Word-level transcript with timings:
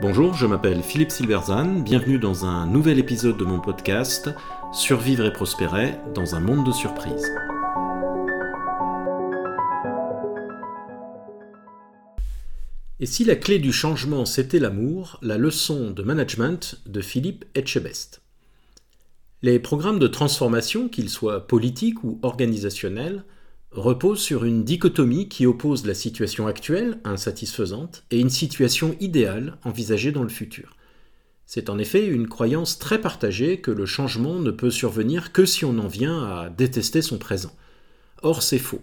Bonjour, 0.00 0.34
je 0.34 0.46
m'appelle 0.46 0.82
Philippe 0.82 1.10
Silverzan, 1.10 1.80
bienvenue 1.80 2.18
dans 2.18 2.44
un 2.44 2.66
nouvel 2.66 2.98
épisode 2.98 3.38
de 3.38 3.44
mon 3.44 3.58
podcast 3.58 4.28
Survivre 4.70 5.24
et 5.24 5.32
prospérer 5.32 5.94
dans 6.14 6.34
un 6.34 6.40
monde 6.40 6.66
de 6.66 6.72
surprises. 6.72 7.32
Et 13.00 13.06
si 13.06 13.24
la 13.24 13.34
clé 13.34 13.58
du 13.58 13.72
changement 13.72 14.26
c'était 14.26 14.58
l'amour, 14.58 15.18
la 15.22 15.38
leçon 15.38 15.90
de 15.90 16.02
management 16.02 16.80
de 16.86 17.00
Philippe 17.00 17.46
Etchebest. 17.54 18.20
Les 19.42 19.58
programmes 19.58 19.98
de 19.98 20.06
transformation, 20.06 20.88
qu'ils 20.88 21.10
soient 21.10 21.46
politiques 21.46 22.04
ou 22.04 22.18
organisationnels, 22.22 23.24
reposent 23.74 24.20
sur 24.20 24.44
une 24.44 24.64
dichotomie 24.64 25.28
qui 25.28 25.46
oppose 25.46 25.84
la 25.84 25.94
situation 25.94 26.46
actuelle, 26.46 26.98
insatisfaisante, 27.04 28.04
et 28.10 28.20
une 28.20 28.30
situation 28.30 28.96
idéale 29.00 29.58
envisagée 29.64 30.12
dans 30.12 30.22
le 30.22 30.28
futur. 30.28 30.76
C'est 31.46 31.68
en 31.68 31.78
effet 31.78 32.06
une 32.06 32.28
croyance 32.28 32.78
très 32.78 33.00
partagée 33.00 33.60
que 33.60 33.70
le 33.70 33.86
changement 33.86 34.38
ne 34.38 34.50
peut 34.50 34.70
survenir 34.70 35.32
que 35.32 35.44
si 35.44 35.64
on 35.64 35.78
en 35.78 35.88
vient 35.88 36.22
à 36.24 36.50
détester 36.50 37.02
son 37.02 37.18
présent. 37.18 37.54
Or 38.22 38.42
c'est 38.42 38.58
faux. 38.58 38.82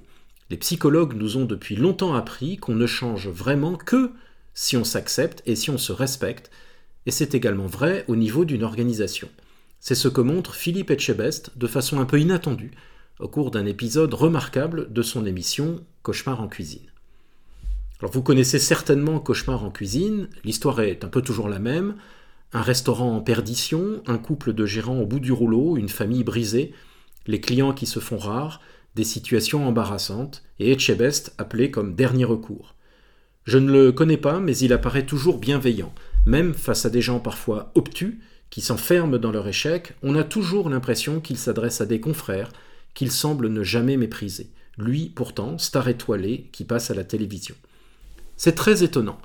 Les 0.49 0.57
psychologues 0.57 1.15
nous 1.15 1.37
ont 1.37 1.45
depuis 1.45 1.75
longtemps 1.75 2.13
appris 2.13 2.57
qu'on 2.57 2.75
ne 2.75 2.85
change 2.85 3.29
vraiment 3.29 3.75
que 3.75 4.11
si 4.53 4.77
on 4.77 4.83
s'accepte 4.83 5.41
et 5.45 5.55
si 5.55 5.69
on 5.69 5.77
se 5.77 5.93
respecte, 5.93 6.51
et 7.05 7.11
c'est 7.11 7.33
également 7.33 7.65
vrai 7.65 8.05
au 8.07 8.15
niveau 8.15 8.45
d'une 8.45 8.63
organisation. 8.63 9.29
C'est 9.79 9.95
ce 9.95 10.07
que 10.07 10.21
montre 10.21 10.53
Philippe 10.53 10.91
Etchebest 10.91 11.57
de 11.57 11.67
façon 11.67 11.99
un 11.99 12.05
peu 12.05 12.19
inattendue 12.19 12.71
au 13.19 13.27
cours 13.27 13.51
d'un 13.51 13.65
épisode 13.65 14.13
remarquable 14.13 14.91
de 14.91 15.01
son 15.01 15.25
émission 15.25 15.83
Cauchemar 16.03 16.41
en 16.41 16.47
cuisine. 16.47 16.87
Alors 17.99 18.11
vous 18.11 18.23
connaissez 18.23 18.59
certainement 18.59 19.19
Cauchemar 19.19 19.63
en 19.63 19.69
cuisine, 19.69 20.27
l'histoire 20.43 20.81
est 20.81 21.03
un 21.03 21.07
peu 21.07 21.21
toujours 21.21 21.49
la 21.49 21.59
même, 21.59 21.95
un 22.53 22.61
restaurant 22.61 23.15
en 23.15 23.21
perdition, 23.21 24.01
un 24.07 24.17
couple 24.17 24.53
de 24.53 24.65
gérants 24.65 24.99
au 24.99 25.05
bout 25.05 25.19
du 25.19 25.31
rouleau, 25.31 25.77
une 25.77 25.89
famille 25.89 26.23
brisée, 26.23 26.73
les 27.27 27.39
clients 27.39 27.73
qui 27.73 27.85
se 27.85 27.99
font 27.99 28.17
rares, 28.17 28.61
des 28.95 29.03
situations 29.03 29.67
embarrassantes, 29.67 30.43
et 30.59 30.71
Etchebest 30.71 31.33
appelé 31.37 31.71
comme 31.71 31.95
dernier 31.95 32.25
recours. 32.25 32.75
Je 33.45 33.57
ne 33.57 33.71
le 33.71 33.91
connais 33.91 34.17
pas, 34.17 34.39
mais 34.39 34.57
il 34.57 34.73
apparaît 34.73 35.05
toujours 35.05 35.37
bienveillant, 35.37 35.93
même 36.25 36.53
face 36.53 36.85
à 36.85 36.89
des 36.89 37.01
gens 37.01 37.19
parfois 37.19 37.71
obtus, 37.75 38.19
qui 38.49 38.61
s'enferment 38.61 39.17
dans 39.17 39.31
leur 39.31 39.47
échec, 39.47 39.93
on 40.03 40.15
a 40.15 40.23
toujours 40.23 40.69
l'impression 40.69 41.21
qu'il 41.21 41.37
s'adresse 41.37 41.79
à 41.79 41.85
des 41.85 42.01
confrères, 42.01 42.51
qu'il 42.93 43.11
semble 43.11 43.47
ne 43.47 43.63
jamais 43.63 43.97
mépriser. 43.97 44.49
Lui, 44.77 45.11
pourtant, 45.13 45.57
star 45.57 45.87
étoilé 45.87 46.49
qui 46.51 46.63
passe 46.63 46.91
à 46.91 46.93
la 46.93 47.03
télévision. 47.03 47.55
C'est 48.37 48.55
très 48.55 48.83
étonnant. 48.83 49.19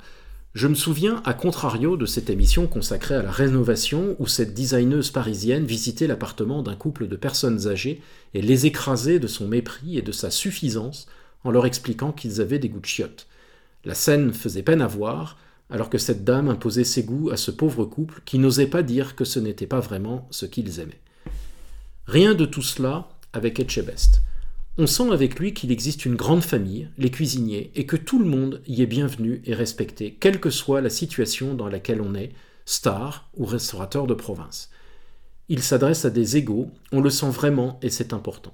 Je 0.54 0.68
me 0.68 0.74
souviens, 0.74 1.22
à 1.26 1.34
contrario, 1.34 1.96
de 1.98 2.06
cette 2.06 2.30
émission 2.30 2.66
consacrée 2.66 3.14
à 3.14 3.22
la 3.22 3.30
rénovation 3.30 4.16
où 4.18 4.26
cette 4.26 4.54
designeuse 4.54 5.10
parisienne 5.10 5.66
visitait 5.66 6.06
l'appartement 6.06 6.62
d'un 6.62 6.76
couple 6.76 7.08
de 7.08 7.16
personnes 7.16 7.68
âgées 7.68 8.00
et 8.32 8.40
les 8.40 8.64
écrasait 8.64 9.18
de 9.18 9.26
son 9.26 9.48
mépris 9.48 9.98
et 9.98 10.02
de 10.02 10.12
sa 10.12 10.30
suffisance 10.30 11.08
en 11.44 11.50
leur 11.50 11.66
expliquant 11.66 12.10
qu'ils 12.10 12.40
avaient 12.40 12.58
des 12.58 12.70
goûts 12.70 12.80
de 12.80 12.86
chiottes. 12.86 13.26
La 13.84 13.94
scène 13.94 14.32
faisait 14.32 14.62
peine 14.62 14.80
à 14.80 14.86
voir, 14.86 15.38
alors 15.68 15.90
que 15.90 15.98
cette 15.98 16.24
dame 16.24 16.48
imposait 16.48 16.84
ses 16.84 17.02
goûts 17.02 17.30
à 17.30 17.36
ce 17.36 17.50
pauvre 17.50 17.84
couple 17.84 18.22
qui 18.24 18.38
n'osait 18.38 18.66
pas 18.66 18.82
dire 18.82 19.14
que 19.14 19.24
ce 19.24 19.38
n'était 19.38 19.66
pas 19.66 19.80
vraiment 19.80 20.26
ce 20.30 20.46
qu'ils 20.46 20.80
aimaient. 20.80 21.00
Rien 22.06 22.34
de 22.34 22.46
tout 22.46 22.62
cela 22.62 23.08
avec 23.36 23.60
Etchebest. 23.60 24.22
On 24.78 24.86
sent 24.86 25.12
avec 25.12 25.38
lui 25.38 25.54
qu'il 25.54 25.70
existe 25.70 26.04
une 26.04 26.16
grande 26.16 26.42
famille, 26.42 26.88
les 26.98 27.10
cuisiniers, 27.10 27.70
et 27.74 27.86
que 27.86 27.96
tout 27.96 28.18
le 28.18 28.24
monde 28.24 28.60
y 28.66 28.82
est 28.82 28.86
bienvenu 28.86 29.40
et 29.44 29.54
respecté, 29.54 30.16
quelle 30.18 30.40
que 30.40 30.50
soit 30.50 30.80
la 30.80 30.90
situation 30.90 31.54
dans 31.54 31.68
laquelle 31.68 32.00
on 32.00 32.14
est, 32.14 32.32
star 32.64 33.30
ou 33.36 33.44
restaurateur 33.44 34.06
de 34.06 34.14
province. 34.14 34.70
Il 35.48 35.62
s'adresse 35.62 36.04
à 36.04 36.10
des 36.10 36.36
égaux, 36.36 36.70
on 36.92 37.00
le 37.00 37.10
sent 37.10 37.30
vraiment 37.30 37.78
et 37.80 37.90
c'est 37.90 38.12
important. 38.12 38.52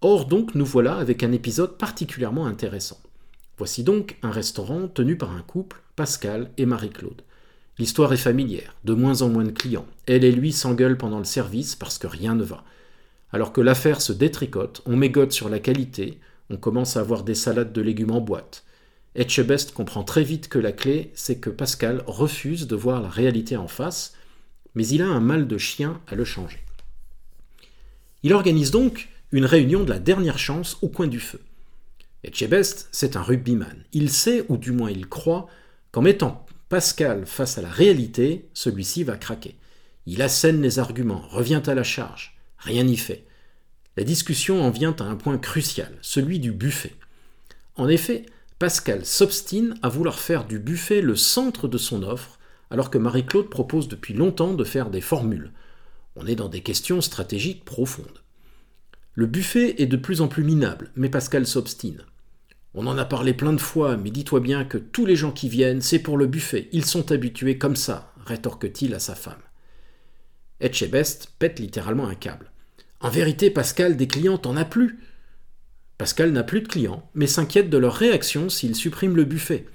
Or 0.00 0.26
donc 0.26 0.54
nous 0.54 0.64
voilà 0.64 0.96
avec 0.96 1.22
un 1.22 1.32
épisode 1.32 1.76
particulièrement 1.76 2.46
intéressant. 2.46 3.00
Voici 3.58 3.82
donc 3.82 4.16
un 4.22 4.30
restaurant 4.30 4.88
tenu 4.88 5.16
par 5.16 5.32
un 5.32 5.42
couple, 5.42 5.82
Pascal 5.96 6.50
et 6.56 6.66
Marie-Claude. 6.66 7.22
L'histoire 7.78 8.12
est 8.12 8.16
familière, 8.16 8.74
de 8.84 8.94
moins 8.94 9.22
en 9.22 9.28
moins 9.28 9.44
de 9.44 9.50
clients. 9.50 9.86
Elle 10.06 10.24
et 10.24 10.32
lui 10.32 10.52
s'engueulent 10.52 10.98
pendant 10.98 11.18
le 11.18 11.24
service 11.24 11.74
parce 11.74 11.98
que 11.98 12.06
rien 12.06 12.34
ne 12.34 12.44
va. 12.44 12.64
Alors 13.32 13.52
que 13.52 13.60
l'affaire 13.60 14.00
se 14.00 14.12
détricote, 14.12 14.82
on 14.86 14.96
mégote 14.96 15.32
sur 15.32 15.48
la 15.48 15.58
qualité, 15.58 16.20
on 16.50 16.56
commence 16.56 16.96
à 16.96 17.00
avoir 17.00 17.24
des 17.24 17.34
salades 17.34 17.72
de 17.72 17.80
légumes 17.80 18.10
en 18.10 18.20
boîte. 18.20 18.64
Etchebest 19.14 19.72
comprend 19.72 20.04
très 20.04 20.22
vite 20.22 20.48
que 20.48 20.58
la 20.58 20.72
clé, 20.72 21.10
c'est 21.14 21.38
que 21.38 21.50
Pascal 21.50 22.02
refuse 22.06 22.66
de 22.66 22.76
voir 22.76 23.02
la 23.02 23.08
réalité 23.08 23.56
en 23.56 23.68
face, 23.68 24.14
mais 24.74 24.86
il 24.86 25.02
a 25.02 25.06
un 25.06 25.20
mal 25.20 25.46
de 25.46 25.58
chien 25.58 26.00
à 26.06 26.14
le 26.14 26.24
changer. 26.24 26.60
Il 28.22 28.34
organise 28.34 28.70
donc 28.70 29.08
une 29.32 29.46
réunion 29.46 29.82
de 29.82 29.90
la 29.90 29.98
dernière 29.98 30.38
chance 30.38 30.78
au 30.82 30.88
coin 30.88 31.06
du 31.06 31.20
feu. 31.20 31.40
Etchebest, 32.24 32.88
c'est 32.92 33.16
un 33.16 33.22
rugbyman. 33.22 33.84
Il 33.92 34.10
sait, 34.10 34.44
ou 34.48 34.56
du 34.56 34.72
moins 34.72 34.90
il 34.90 35.08
croit, 35.08 35.48
qu'en 35.90 36.02
mettant 36.02 36.46
Pascal 36.68 37.26
face 37.26 37.58
à 37.58 37.62
la 37.62 37.70
réalité, 37.70 38.48
celui-ci 38.54 39.04
va 39.04 39.16
craquer. 39.16 39.56
Il 40.06 40.22
assène 40.22 40.62
les 40.62 40.78
arguments, 40.78 41.26
revient 41.28 41.62
à 41.66 41.74
la 41.74 41.82
charge. 41.82 42.38
Rien 42.62 42.84
n'y 42.84 42.96
fait. 42.96 43.26
La 43.96 44.04
discussion 44.04 44.62
en 44.62 44.70
vient 44.70 44.96
à 44.98 45.04
un 45.04 45.16
point 45.16 45.38
crucial, 45.38 45.98
celui 46.00 46.38
du 46.38 46.52
buffet. 46.52 46.94
En 47.76 47.88
effet, 47.88 48.26
Pascal 48.58 49.04
s'obstine 49.04 49.74
à 49.82 49.88
vouloir 49.88 50.18
faire 50.18 50.46
du 50.46 50.58
buffet 50.58 51.00
le 51.00 51.16
centre 51.16 51.66
de 51.66 51.78
son 51.78 52.02
offre, 52.02 52.38
alors 52.70 52.90
que 52.90 52.98
Marie-Claude 52.98 53.50
propose 53.50 53.88
depuis 53.88 54.14
longtemps 54.14 54.54
de 54.54 54.64
faire 54.64 54.90
des 54.90 55.00
formules. 55.00 55.50
On 56.14 56.26
est 56.26 56.36
dans 56.36 56.48
des 56.48 56.60
questions 56.60 57.00
stratégiques 57.00 57.64
profondes. 57.64 58.22
Le 59.14 59.26
buffet 59.26 59.82
est 59.82 59.86
de 59.86 59.96
plus 59.96 60.20
en 60.20 60.28
plus 60.28 60.44
minable, 60.44 60.90
mais 60.94 61.10
Pascal 61.10 61.46
s'obstine. 61.46 62.02
On 62.74 62.86
en 62.86 62.96
a 62.96 63.04
parlé 63.04 63.34
plein 63.34 63.52
de 63.52 63.60
fois, 63.60 63.96
mais 63.96 64.10
dis-toi 64.10 64.40
bien 64.40 64.64
que 64.64 64.78
tous 64.78 65.04
les 65.04 65.16
gens 65.16 65.32
qui 65.32 65.48
viennent, 65.48 65.82
c'est 65.82 65.98
pour 65.98 66.16
le 66.16 66.26
buffet. 66.26 66.68
Ils 66.72 66.86
sont 66.86 67.12
habitués 67.12 67.58
comme 67.58 67.76
ça, 67.76 68.14
rétorque-t-il 68.24 68.94
à 68.94 69.00
sa 69.00 69.14
femme. 69.14 69.42
Etchebest 70.60 71.34
pète 71.38 71.58
littéralement 71.58 72.06
un 72.06 72.14
câble. 72.14 72.51
En 73.02 73.10
vérité, 73.10 73.50
Pascal, 73.50 73.96
des 73.96 74.06
clients, 74.06 74.38
t'en 74.38 74.56
as 74.56 74.64
plus. 74.64 75.00
Pascal 75.98 76.30
n'a 76.30 76.44
plus 76.44 76.60
de 76.60 76.68
clients, 76.68 77.10
mais 77.14 77.26
s'inquiète 77.26 77.68
de 77.68 77.76
leur 77.76 77.94
réaction 77.94 78.48
s'il 78.48 78.76
supprime 78.76 79.16
le 79.16 79.24
buffet. 79.24 79.66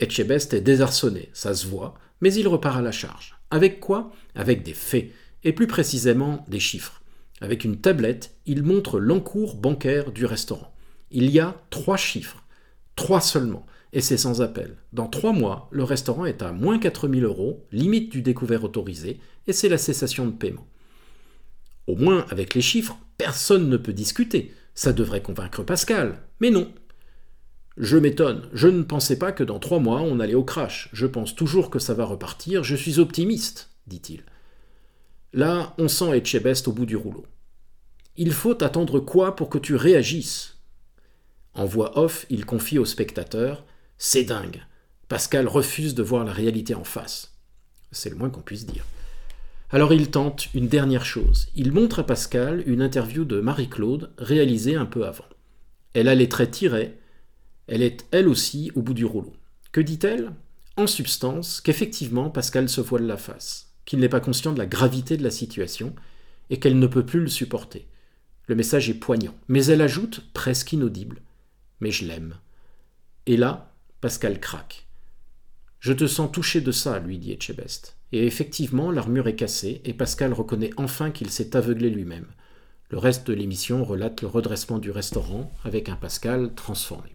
Etchebest 0.00 0.54
est 0.54 0.62
désarçonné, 0.62 1.28
ça 1.34 1.52
se 1.52 1.66
voit, 1.66 1.92
mais 2.22 2.32
il 2.32 2.48
repart 2.48 2.78
à 2.78 2.80
la 2.80 2.90
charge. 2.90 3.38
Avec 3.50 3.80
quoi? 3.80 4.12
Avec 4.34 4.62
des 4.62 4.72
faits, 4.72 5.10
et 5.44 5.52
plus 5.52 5.66
précisément 5.66 6.42
des 6.48 6.58
chiffres. 6.58 7.02
Avec 7.42 7.64
une 7.64 7.82
tablette, 7.82 8.34
il 8.46 8.62
montre 8.62 8.98
l'encours 8.98 9.56
bancaire 9.56 10.10
du 10.10 10.24
restaurant. 10.24 10.74
Il 11.10 11.30
y 11.30 11.40
a 11.40 11.62
trois 11.68 11.98
chiffres, 11.98 12.44
trois 12.96 13.20
seulement, 13.20 13.66
et 13.92 14.00
c'est 14.00 14.16
sans 14.16 14.40
appel. 14.40 14.78
Dans 14.94 15.06
trois 15.06 15.34
mois, 15.34 15.68
le 15.70 15.84
restaurant 15.84 16.24
est 16.24 16.40
à 16.40 16.52
moins 16.52 16.78
4000 16.78 17.24
euros, 17.24 17.66
limite 17.72 18.10
du 18.10 18.22
découvert 18.22 18.64
autorisé, 18.64 19.20
et 19.46 19.52
c'est 19.52 19.68
la 19.68 19.76
cessation 19.76 20.24
de 20.24 20.32
paiement. 20.32 20.66
Au 21.86 21.96
moins, 21.96 22.26
avec 22.30 22.54
les 22.54 22.62
chiffres, 22.62 22.98
personne 23.18 23.68
ne 23.68 23.76
peut 23.76 23.92
discuter. 23.92 24.54
Ça 24.74 24.92
devrait 24.92 25.22
convaincre 25.22 25.62
Pascal. 25.62 26.18
Mais 26.40 26.50
non. 26.50 26.72
Je 27.76 27.96
m'étonne. 27.96 28.48
Je 28.52 28.68
ne 28.68 28.82
pensais 28.82 29.18
pas 29.18 29.32
que 29.32 29.44
dans 29.44 29.58
trois 29.58 29.80
mois 29.80 30.00
on 30.00 30.20
allait 30.20 30.34
au 30.34 30.44
crash. 30.44 30.88
Je 30.92 31.06
pense 31.06 31.34
toujours 31.34 31.70
que 31.70 31.78
ça 31.78 31.94
va 31.94 32.04
repartir. 32.04 32.64
Je 32.64 32.76
suis 32.76 32.98
optimiste, 32.98 33.70
dit-il. 33.86 34.24
Là, 35.32 35.74
on 35.78 35.88
sent 35.88 36.16
Etchebest 36.16 36.68
au 36.68 36.72
bout 36.72 36.86
du 36.86 36.96
rouleau. 36.96 37.26
Il 38.16 38.32
faut 38.32 38.62
attendre 38.62 39.00
quoi 39.00 39.34
pour 39.34 39.50
que 39.50 39.58
tu 39.58 39.74
réagisses? 39.74 40.58
En 41.54 41.66
voix 41.66 41.98
off, 41.98 42.26
il 42.30 42.46
confie 42.46 42.78
au 42.78 42.84
spectateur 42.84 43.64
C'est 43.98 44.24
dingue. 44.24 44.62
Pascal 45.08 45.48
refuse 45.48 45.94
de 45.94 46.02
voir 46.02 46.24
la 46.24 46.32
réalité 46.32 46.74
en 46.74 46.84
face. 46.84 47.32
C'est 47.90 48.10
le 48.10 48.16
moins 48.16 48.30
qu'on 48.30 48.40
puisse 48.40 48.66
dire. 48.66 48.84
Alors 49.74 49.92
il 49.92 50.08
tente 50.08 50.54
une 50.54 50.68
dernière 50.68 51.04
chose. 51.04 51.48
Il 51.56 51.72
montre 51.72 51.98
à 51.98 52.06
Pascal 52.06 52.62
une 52.66 52.80
interview 52.80 53.24
de 53.24 53.40
Marie-Claude 53.40 54.12
réalisée 54.18 54.76
un 54.76 54.86
peu 54.86 55.04
avant. 55.04 55.24
Elle 55.94 56.06
a 56.06 56.14
les 56.14 56.28
traits 56.28 56.52
tirés, 56.52 56.96
elle 57.66 57.82
est 57.82 58.06
elle 58.12 58.28
aussi 58.28 58.70
au 58.76 58.82
bout 58.82 58.94
du 58.94 59.04
rouleau. 59.04 59.34
Que 59.72 59.80
dit-elle? 59.80 60.30
En 60.76 60.86
substance, 60.86 61.60
qu'effectivement 61.60 62.30
Pascal 62.30 62.68
se 62.68 62.80
voile 62.80 63.06
la 63.06 63.16
face, 63.16 63.72
qu'il 63.84 63.98
n'est 63.98 64.08
pas 64.08 64.20
conscient 64.20 64.52
de 64.52 64.58
la 64.58 64.66
gravité 64.66 65.16
de 65.16 65.24
la 65.24 65.32
situation 65.32 65.92
et 66.50 66.60
qu'elle 66.60 66.78
ne 66.78 66.86
peut 66.86 67.04
plus 67.04 67.22
le 67.22 67.26
supporter. 67.26 67.88
Le 68.46 68.54
message 68.54 68.88
est 68.88 68.94
poignant, 68.94 69.34
mais 69.48 69.66
elle 69.66 69.82
ajoute, 69.82 70.24
presque 70.34 70.72
inaudible, 70.72 71.20
Mais 71.80 71.90
je 71.90 72.04
l'aime. 72.04 72.36
Et 73.26 73.36
là, 73.36 73.74
Pascal 74.00 74.38
craque. 74.38 74.86
Je 75.80 75.92
te 75.92 76.06
sens 76.06 76.30
touché 76.30 76.60
de 76.60 76.70
ça, 76.70 77.00
lui 77.00 77.18
dit 77.18 77.32
Etchebest. 77.32 77.96
Et 78.14 78.28
effectivement, 78.28 78.92
l'armure 78.92 79.26
est 79.26 79.34
cassée, 79.34 79.80
et 79.84 79.92
Pascal 79.92 80.32
reconnaît 80.32 80.70
enfin 80.76 81.10
qu'il 81.10 81.30
s'est 81.30 81.56
aveuglé 81.56 81.90
lui-même. 81.90 82.28
Le 82.90 82.98
reste 82.98 83.26
de 83.26 83.32
l'émission 83.32 83.82
relate 83.82 84.22
le 84.22 84.28
redressement 84.28 84.78
du 84.78 84.92
restaurant, 84.92 85.52
avec 85.64 85.88
un 85.88 85.96
Pascal 85.96 86.54
transformé. 86.54 87.10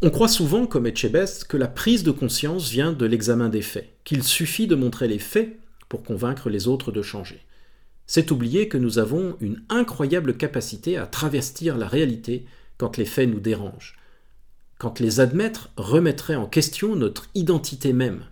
On 0.00 0.10
croit 0.10 0.28
souvent, 0.28 0.68
comme 0.68 0.86
Etchebest, 0.86 1.42
que 1.42 1.56
la 1.56 1.66
prise 1.66 2.04
de 2.04 2.12
conscience 2.12 2.70
vient 2.70 2.92
de 2.92 3.04
l'examen 3.04 3.48
des 3.48 3.62
faits, 3.62 3.90
qu'il 4.04 4.22
suffit 4.22 4.68
de 4.68 4.76
montrer 4.76 5.08
les 5.08 5.18
faits 5.18 5.58
pour 5.88 6.04
convaincre 6.04 6.48
les 6.48 6.68
autres 6.68 6.92
de 6.92 7.02
changer. 7.02 7.40
C'est 8.06 8.30
oublier 8.30 8.68
que 8.68 8.78
nous 8.78 9.00
avons 9.00 9.36
une 9.40 9.64
incroyable 9.70 10.36
capacité 10.36 10.98
à 10.98 11.08
travestir 11.08 11.76
la 11.76 11.88
réalité 11.88 12.46
quand 12.78 12.96
les 12.96 13.06
faits 13.06 13.28
nous 13.28 13.40
dérangent. 13.40 13.96
Quand 14.78 15.00
les 15.00 15.18
admettre 15.18 15.70
remettrait 15.76 16.36
en 16.36 16.46
question 16.46 16.94
notre 16.94 17.28
identité 17.34 17.92
même. 17.92 18.26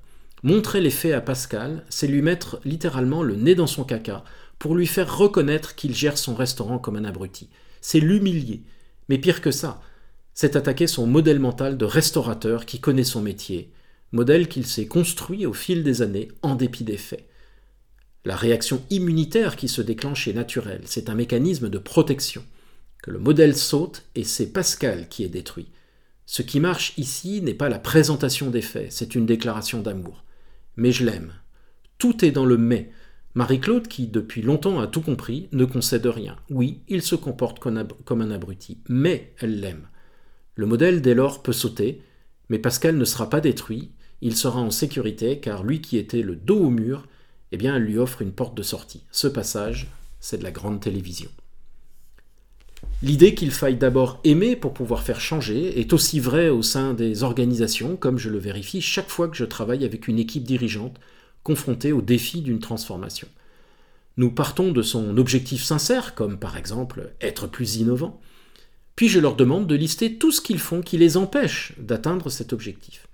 Montrer 0.44 0.80
les 0.80 0.90
faits 0.90 1.14
à 1.14 1.20
Pascal, 1.20 1.84
c'est 1.88 2.08
lui 2.08 2.20
mettre 2.20 2.60
littéralement 2.64 3.22
le 3.22 3.36
nez 3.36 3.54
dans 3.54 3.68
son 3.68 3.84
caca 3.84 4.24
pour 4.58 4.74
lui 4.74 4.88
faire 4.88 5.16
reconnaître 5.16 5.76
qu'il 5.76 5.94
gère 5.94 6.18
son 6.18 6.34
restaurant 6.34 6.78
comme 6.78 6.96
un 6.96 7.04
abruti. 7.04 7.48
C'est 7.80 8.00
l'humilier. 8.00 8.62
Mais 9.08 9.18
pire 9.18 9.40
que 9.40 9.52
ça, 9.52 9.80
c'est 10.34 10.56
attaquer 10.56 10.86
son 10.86 11.06
modèle 11.06 11.38
mental 11.38 11.76
de 11.76 11.84
restaurateur 11.84 12.66
qui 12.66 12.80
connaît 12.80 13.04
son 13.04 13.20
métier, 13.20 13.70
modèle 14.10 14.48
qu'il 14.48 14.66
s'est 14.66 14.86
construit 14.86 15.46
au 15.46 15.52
fil 15.52 15.84
des 15.84 16.02
années 16.02 16.28
en 16.42 16.56
dépit 16.56 16.84
des 16.84 16.96
faits. 16.96 17.28
La 18.24 18.36
réaction 18.36 18.82
immunitaire 18.90 19.56
qui 19.56 19.68
se 19.68 19.82
déclenche 19.82 20.26
est 20.26 20.32
naturelle, 20.32 20.82
c'est 20.86 21.08
un 21.08 21.14
mécanisme 21.14 21.68
de 21.68 21.78
protection. 21.78 22.44
Que 23.02 23.10
le 23.10 23.18
modèle 23.18 23.56
saute 23.56 24.04
et 24.14 24.24
c'est 24.24 24.52
Pascal 24.52 25.08
qui 25.08 25.24
est 25.24 25.28
détruit. 25.28 25.68
Ce 26.26 26.42
qui 26.42 26.60
marche 26.60 26.94
ici 26.96 27.42
n'est 27.42 27.52
pas 27.52 27.68
la 27.68 27.80
présentation 27.80 28.50
des 28.50 28.62
faits, 28.62 28.92
c'est 28.92 29.14
une 29.14 29.26
déclaration 29.26 29.82
d'amour. 29.82 30.21
Mais 30.76 30.92
je 30.92 31.04
l'aime. 31.04 31.32
Tout 31.98 32.24
est 32.24 32.30
dans 32.30 32.46
le 32.46 32.56
mais. 32.56 32.90
Marie-Claude, 33.34 33.88
qui 33.88 34.08
depuis 34.08 34.42
longtemps 34.42 34.80
a 34.80 34.86
tout 34.86 35.00
compris, 35.00 35.48
ne 35.52 35.64
concède 35.64 36.06
rien. 36.06 36.36
Oui, 36.50 36.80
il 36.88 37.02
se 37.02 37.14
comporte 37.14 37.58
comme 37.58 38.20
un 38.20 38.30
abruti, 38.30 38.78
mais 38.88 39.32
elle 39.38 39.60
l'aime. 39.60 39.88
Le 40.54 40.66
modèle 40.66 41.00
dès 41.00 41.14
lors 41.14 41.42
peut 41.42 41.52
sauter, 41.52 42.02
mais 42.50 42.58
Pascal 42.58 42.96
ne 42.96 43.04
sera 43.06 43.30
pas 43.30 43.40
détruit, 43.40 43.92
il 44.20 44.36
sera 44.36 44.60
en 44.60 44.70
sécurité 44.70 45.40
car 45.40 45.64
lui 45.64 45.80
qui 45.80 45.96
était 45.96 46.22
le 46.22 46.36
dos 46.36 46.58
au 46.58 46.70
mur, 46.70 47.06
eh 47.52 47.56
bien 47.56 47.76
elle 47.76 47.84
lui 47.84 47.98
offre 47.98 48.20
une 48.20 48.32
porte 48.32 48.54
de 48.54 48.62
sortie. 48.62 49.04
Ce 49.10 49.26
passage, 49.26 49.88
c'est 50.20 50.38
de 50.38 50.44
la 50.44 50.50
grande 50.50 50.80
télévision. 50.80 51.30
L'idée 53.02 53.34
qu'il 53.34 53.50
faille 53.50 53.76
d'abord 53.76 54.20
aimer 54.22 54.54
pour 54.54 54.74
pouvoir 54.74 55.02
faire 55.02 55.20
changer 55.20 55.80
est 55.80 55.92
aussi 55.92 56.20
vraie 56.20 56.50
au 56.50 56.62
sein 56.62 56.94
des 56.94 57.24
organisations, 57.24 57.96
comme 57.96 58.18
je 58.18 58.30
le 58.30 58.38
vérifie 58.38 58.80
chaque 58.80 59.08
fois 59.08 59.28
que 59.28 59.36
je 59.36 59.44
travaille 59.44 59.84
avec 59.84 60.06
une 60.06 60.20
équipe 60.20 60.44
dirigeante 60.44 61.00
confrontée 61.42 61.92
au 61.92 62.00
défi 62.00 62.42
d'une 62.42 62.60
transformation. 62.60 63.26
Nous 64.16 64.30
partons 64.30 64.70
de 64.70 64.82
son 64.82 65.16
objectif 65.16 65.64
sincère, 65.64 66.14
comme 66.14 66.38
par 66.38 66.56
exemple 66.56 67.12
être 67.20 67.48
plus 67.48 67.76
innovant, 67.76 68.20
puis 68.94 69.08
je 69.08 69.18
leur 69.18 69.34
demande 69.34 69.66
de 69.66 69.74
lister 69.74 70.18
tout 70.18 70.30
ce 70.30 70.40
qu'ils 70.40 70.60
font 70.60 70.82
qui 70.82 70.98
les 70.98 71.16
empêche 71.16 71.72
d'atteindre 71.78 72.30
cet 72.30 72.52
objectif. 72.52 73.08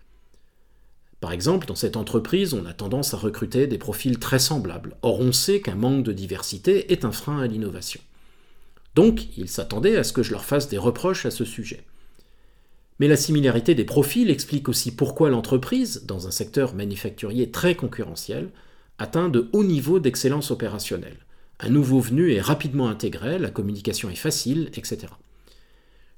Par 1.20 1.32
exemple, 1.32 1.67
dans 1.67 1.75
cette 1.75 1.97
entreprise, 1.97 2.53
on 2.53 2.67
a 2.67 2.73
tendance 2.73 3.15
à 3.15 3.17
recruter 3.17 3.67
des 3.67 3.79
profils 3.79 4.19
très 4.19 4.38
semblables. 4.38 4.97
Or, 5.03 5.20
on 5.20 5.32
sait 5.32 5.61
qu'un 5.61 5.75
manque 5.75 6.05
de 6.05 6.12
diversité 6.12 6.93
est 6.93 7.05
un 7.05 7.11
frein 7.11 7.41
à 7.41 7.47
l'innovation. 7.47 8.00
Donc, 8.99 9.29
ils 9.39 9.49
s'attendaient 9.49 9.97
à 9.97 10.03
ce 10.03 10.12
que 10.12 10.25
je 10.25 10.33
leur 10.33 10.45
fasse 10.45 10.69
des 10.69 10.77
reproches 10.77 11.25
à 11.25 11.31
ce 11.31 11.45
sujet. 11.45 11.85
Mais 12.99 13.06
la 13.06 13.15
similarité 13.15 13.77
des 13.77 13.85
profils 13.85 14.29
explique 14.29 14.69
aussi 14.69 14.91
pourquoi 14.91 15.31
l'entreprise, 15.31 16.03
dans 16.05 16.27
un 16.27 16.33
secteur 16.33 16.75
manufacturier 16.75 17.53
très 17.53 17.77
concurrentiel, 17.77 18.50
atteint 18.99 19.29
de 19.29 19.50
hauts 19.53 19.62
niveaux 19.62 20.00
d'excellence 20.00 20.50
opérationnelle. 20.50 21.19
Un 21.61 21.69
nouveau 21.69 22.00
venu 22.00 22.33
est 22.33 22.41
rapidement 22.41 22.89
intégré, 22.89 23.39
la 23.39 23.50
communication 23.50 24.11
est 24.11 24.17
facile, 24.17 24.69
etc. 24.75 25.06